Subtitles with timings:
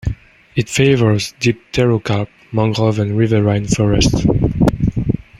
[0.55, 4.25] It favors dipterocarp, mangrove and riverine forests.